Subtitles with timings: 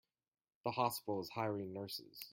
[0.65, 2.25] The hospital is hiring nurses.